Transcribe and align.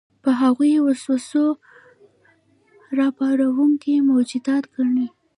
یا 0.23 0.31
هغوی 0.41 0.71
وسوسه 0.85 1.43
راپاروونکي 2.99 3.93
موجودات 4.09 4.63
ګڼي. 4.73 5.07